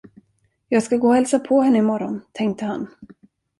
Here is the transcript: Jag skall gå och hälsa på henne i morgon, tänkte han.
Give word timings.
Jag 0.69 0.83
skall 0.83 0.99
gå 0.99 1.07
och 1.07 1.15
hälsa 1.15 1.39
på 1.39 1.61
henne 1.61 1.77
i 1.77 1.81
morgon, 1.81 2.21
tänkte 2.33 2.65
han. 2.65 2.87